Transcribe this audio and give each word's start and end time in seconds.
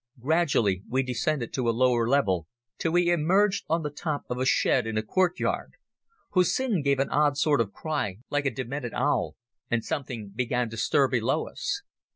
Gradually 0.19 0.81
we 0.89 1.03
descended 1.03 1.53
to 1.53 1.69
a 1.69 1.69
lower 1.69 2.09
level, 2.09 2.47
till 2.79 2.91
we 2.93 3.11
emerged 3.11 3.65
on 3.69 3.83
the 3.83 3.91
top 3.91 4.23
of 4.31 4.39
a 4.39 4.47
shed 4.47 4.87
in 4.87 4.97
a 4.97 5.03
courtyard. 5.03 5.73
Hussin 6.33 6.81
gave 6.81 6.97
an 6.97 7.11
odd 7.11 7.37
sort 7.37 7.61
of 7.61 7.71
cry, 7.71 8.17
like 8.31 8.47
a 8.47 8.49
demented 8.51 8.95
owl, 8.95 9.35
and 9.69 9.85
something 9.85 10.29
began 10.33 10.71
to 10.71 10.77
stir 10.77 11.07
below 11.07 11.47
us. 11.47 11.83